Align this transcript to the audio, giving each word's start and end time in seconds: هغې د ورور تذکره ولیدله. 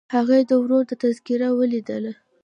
هغې 0.15 0.39
د 0.49 0.51
ورور 0.61 0.83
تذکره 1.03 1.49
ولیدله. 1.59 2.13